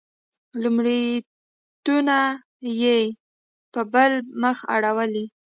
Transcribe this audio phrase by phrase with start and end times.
[0.63, 2.17] لومړیتونه
[2.81, 2.97] یې
[3.71, 5.25] په بل مخ اړولي.